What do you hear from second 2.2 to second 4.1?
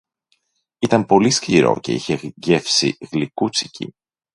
γεύση γλυκούτσικη.